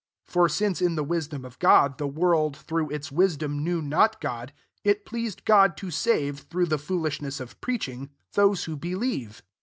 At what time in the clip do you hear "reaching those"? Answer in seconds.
7.67-8.63